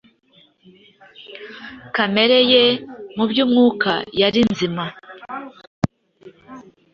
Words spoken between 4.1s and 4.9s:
yari nzima